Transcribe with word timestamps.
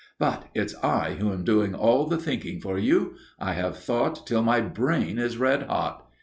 "But 0.17 0.45
it's 0.55 0.73
I 0.83 1.11
who 1.19 1.31
am 1.31 1.43
doing 1.43 1.75
all 1.75 2.07
the 2.07 2.17
thinking 2.17 2.59
for 2.59 2.79
you. 2.79 3.13
I 3.39 3.53
have 3.53 3.77
thought 3.77 4.25
till 4.25 4.41
my 4.41 4.59
brain 4.59 5.19
is 5.19 5.37
red 5.37 5.61
hot." 5.67 6.09